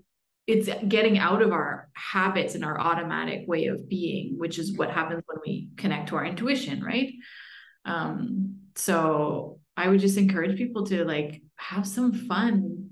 [0.48, 4.91] it's getting out of our habits and our automatic way of being, which is what
[4.91, 7.12] happens when we connect to our intuition, right?
[7.86, 12.89] Um, so I would just encourage people to like have some fun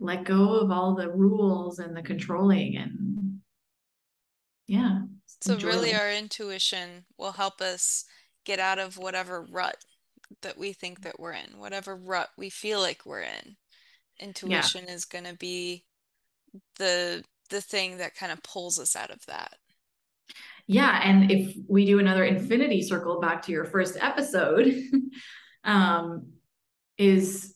[0.00, 3.40] let go of all the rules and the controlling and
[4.66, 5.00] yeah.
[5.42, 8.04] So really our intuition will help us
[8.44, 9.76] get out of whatever rut
[10.42, 13.56] that we think that we're in, whatever rut we feel like we're in.
[14.20, 14.94] Intuition yeah.
[14.94, 15.84] is going to be
[16.78, 19.54] the the thing that kind of pulls us out of that.
[20.66, 24.72] Yeah, and if we do another infinity circle back to your first episode,
[25.64, 26.28] um,
[26.96, 27.54] is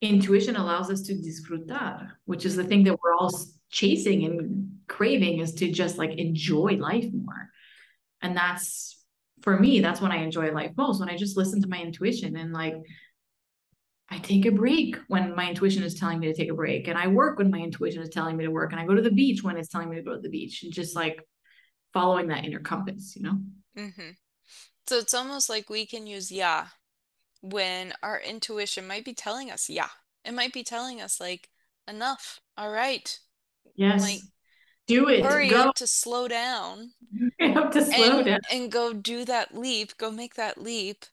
[0.00, 3.32] intuition allows us to disfrutar, which is the thing that we're all
[3.70, 7.50] chasing and craving is to just like enjoy life more.
[8.22, 9.04] And that's
[9.42, 12.36] for me, that's when I enjoy life most, when I just listen to my intuition
[12.36, 12.74] and like
[14.10, 16.88] I take a break when my intuition is telling me to take a break.
[16.88, 18.72] And I work when my intuition is telling me to work.
[18.72, 20.62] And I go to the beach when it's telling me to go to the beach.
[20.62, 21.22] And just like
[21.92, 23.38] following that inner compass, you know?
[23.76, 24.10] Mm-hmm.
[24.88, 26.68] So it's almost like we can use yeah
[27.42, 29.88] when our intuition might be telling us yeah.
[30.24, 31.48] It might be telling us like
[31.86, 32.40] enough.
[32.56, 33.18] All right.
[33.76, 34.02] Yes.
[34.02, 34.20] Like
[34.86, 35.24] do it.
[35.24, 35.68] Hurry go.
[35.68, 36.92] up to slow down.
[37.40, 38.40] You have to slow and, down.
[38.50, 39.96] And go do that leap.
[39.96, 41.04] Go make that leap.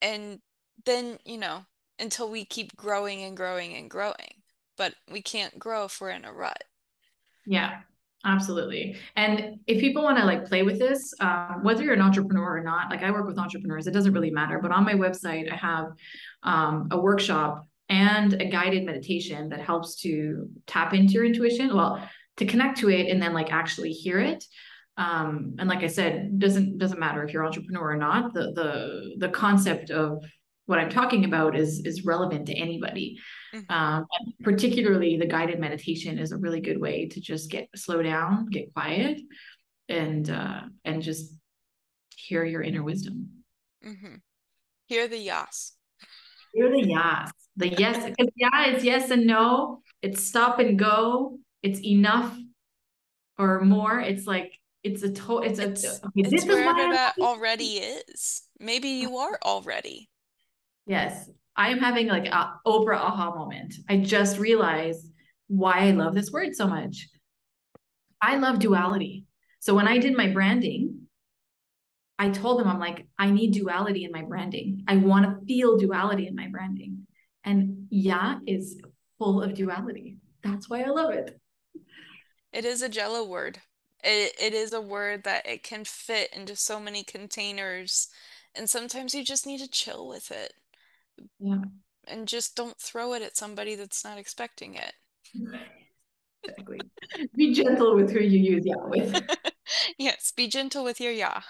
[0.00, 0.40] And
[0.86, 1.66] then, you know,
[2.00, 4.34] until we keep growing and growing and growing.
[4.76, 6.64] But we can't grow if we're in a rut.
[7.46, 7.80] Yeah,
[8.24, 8.96] absolutely.
[9.16, 12.62] And if people want to like play with this, um, whether you're an entrepreneur or
[12.62, 14.58] not, like I work with entrepreneurs, it doesn't really matter.
[14.60, 15.86] But on my website, I have
[16.42, 21.74] um, a workshop and a guided meditation that helps to tap into your intuition.
[21.74, 22.08] Well,
[22.40, 24.44] to connect to it and then like actually hear it
[24.96, 29.14] um, and like i said doesn't doesn't matter if you're entrepreneur or not the the
[29.18, 30.24] the concept of
[30.70, 33.18] what i'm talking about is is relevant to anybody
[33.54, 33.72] mm-hmm.
[33.72, 34.06] um,
[34.42, 38.72] particularly the guided meditation is a really good way to just get slow down get
[38.72, 39.20] quiet
[39.88, 41.34] and uh and just
[42.16, 43.28] hear your inner wisdom
[43.84, 44.16] mm-hmm.
[44.86, 45.72] hear the yes
[46.54, 51.38] hear the yes the yes because ya is yes and no it's stop and go
[51.62, 52.36] it's enough
[53.40, 54.00] or more.
[54.00, 54.52] It's like
[54.84, 55.50] it's a total.
[55.50, 58.42] it's, it's a okay, it's wherever that already is.
[58.58, 60.08] Maybe you are already.
[60.86, 61.28] Yes.
[61.56, 63.74] I am having like a Oprah aha moment.
[63.88, 65.06] I just realized
[65.48, 67.08] why I love this word so much.
[68.22, 69.24] I love duality.
[69.58, 71.06] So when I did my branding,
[72.18, 74.84] I told them, I'm like, I need duality in my branding.
[74.86, 77.06] I want to feel duality in my branding.
[77.44, 78.80] And ya is
[79.18, 80.18] full of duality.
[80.42, 81.38] That's why I love it.
[82.52, 83.60] It is a jello word.
[84.04, 88.08] It, it is a word that it can fit into so many containers.
[88.54, 90.52] And sometimes you just need to chill with it.
[91.38, 91.62] Yeah.
[92.06, 94.92] And just don't throw it at somebody that's not expecting it.
[96.44, 96.80] Exactly.
[97.36, 99.20] be gentle with who you use ya with.
[99.98, 101.40] yes, be gentle with your yeah.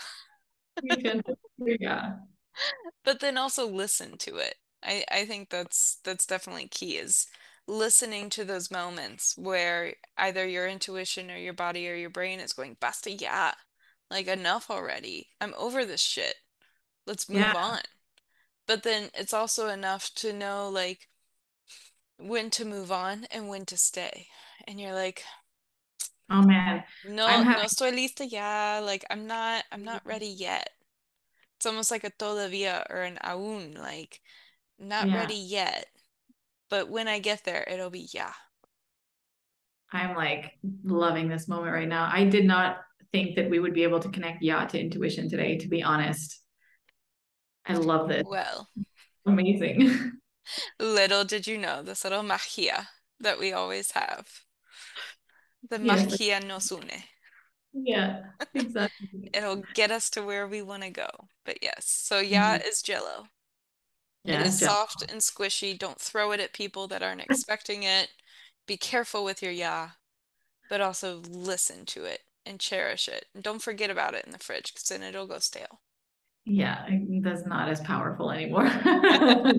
[0.83, 2.13] be gentle with your yeah.
[3.05, 4.57] But then also listen to it.
[4.83, 7.27] I, I think that's that's definitely key is
[7.67, 12.53] listening to those moments where either your intuition or your body or your brain is
[12.53, 13.53] going, Basta, yeah,
[14.11, 15.29] like enough already.
[15.41, 16.35] I'm over this shit.
[17.07, 17.55] Let's move yeah.
[17.55, 17.81] on.
[18.71, 21.09] But then it's also enough to know like
[22.19, 24.29] when to move on and when to stay.
[24.69, 25.25] And you're like,
[26.31, 27.51] oh man, no, having...
[27.51, 28.79] no estoy lista ya.
[28.79, 30.11] Like I'm not, I'm not mm-hmm.
[30.11, 30.71] ready yet.
[31.57, 34.21] It's almost like a todavía or an aún, like
[34.79, 35.17] not yeah.
[35.17, 35.87] ready yet
[36.71, 38.33] but when I get there, it'll be yeah.
[39.93, 40.53] I'm like
[40.85, 42.09] loving this moment right now.
[42.11, 42.79] I did not
[43.13, 46.41] think that we would be able to connect yeah to intuition today, to be honest.
[47.71, 48.25] I love this.
[48.27, 48.69] Well,
[49.27, 50.13] amazing.
[50.81, 52.89] little did you know this little magia
[53.21, 54.27] that we always have.
[55.69, 56.11] The yes.
[56.11, 57.03] magia nos une.
[57.73, 58.23] Yeah,
[58.55, 59.31] exactly.
[59.35, 61.09] It'll get us to where we want to go.
[61.45, 62.69] But yes, so ya mm-hmm.
[62.69, 63.27] is jello.
[64.25, 65.79] Yeah, it is soft and squishy.
[65.79, 68.09] Don't throw it at people that aren't expecting it.
[68.67, 69.91] Be careful with your ya,
[70.69, 73.27] but also listen to it and cherish it.
[73.35, 75.81] And don't forget about it in the fridge because then it'll go stale.
[76.53, 77.21] Yeah, mm-hmm.
[77.23, 78.69] that's not as powerful anymore.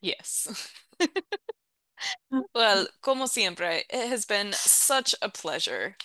[0.00, 0.74] yes.
[2.54, 5.96] well, como siempre, it has been such a pleasure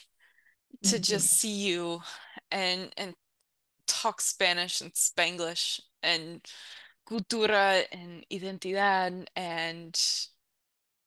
[0.83, 2.01] to just see you
[2.51, 3.13] and and
[3.87, 6.41] talk Spanish and Spanglish and
[7.09, 9.97] cultura and identidad and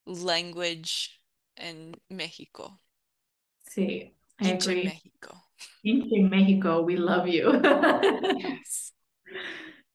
[0.07, 1.21] language
[1.59, 2.79] in Mexico.
[3.69, 4.11] Sí,
[4.41, 4.85] I agree.
[4.85, 5.44] Mexico.
[5.85, 7.61] Pinche Mexico, we love you.
[7.63, 8.93] yes.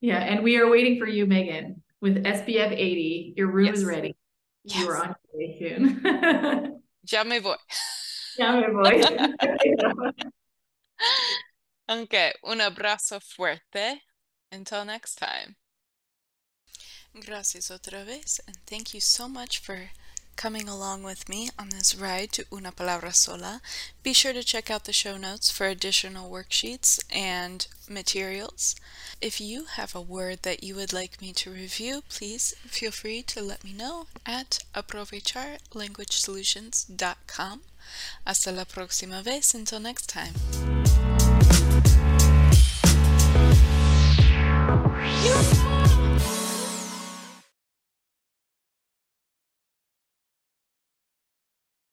[0.02, 3.34] Yeah, and we are waiting for you, Megan, with SPF 80.
[3.36, 3.80] Your room yes.
[3.80, 4.16] is ready.
[4.64, 4.80] Yes.
[4.80, 6.82] You are on your way soon.
[7.12, 7.56] ya me voy.
[8.38, 9.02] Ya me voy.
[12.04, 14.00] okay, un abrazo fuerte.
[14.52, 15.58] Until next time.
[17.14, 19.90] Gracias otra vez, and thank you so much for
[20.40, 23.60] coming along with me on this ride to Una Palabra Sola.
[24.04, 28.74] Be sure to check out the show notes for additional worksheets and materials.
[29.20, 33.22] If you have a word that you would like me to review, please feel free
[33.24, 37.62] to let me know at aprovecharlanguagesolutions.com.
[38.26, 39.54] Hasta la próxima vez.
[39.54, 40.36] Until next time.
[45.22, 45.69] You-